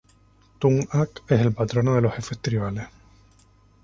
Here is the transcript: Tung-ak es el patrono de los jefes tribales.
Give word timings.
Tung-ak 0.59 1.21
es 1.27 1.41
el 1.41 1.53
patrono 1.53 1.93
de 1.93 2.01
los 2.01 2.15
jefes 2.15 2.39
tribales. 2.39 2.87